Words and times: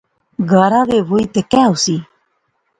گارا 0.49 0.81
وہے 0.87 0.99
وی 1.09 1.23
تے 1.33 1.41
کہہ 1.51 1.69
ہوسی 1.69 1.97